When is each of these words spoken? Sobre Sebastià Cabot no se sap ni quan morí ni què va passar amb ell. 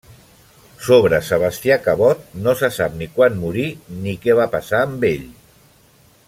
Sobre 0.85 1.19
Sebastià 1.27 1.77
Cabot 1.87 2.25
no 2.47 2.55
se 2.63 2.71
sap 2.79 2.97
ni 3.03 3.09
quan 3.19 3.37
morí 3.45 3.67
ni 4.07 4.19
què 4.25 4.39
va 4.41 4.49
passar 4.57 4.81
amb 4.87 5.07
ell. 5.13 5.29